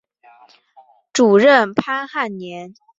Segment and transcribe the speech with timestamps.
[1.13, 2.73] 主任潘汉年。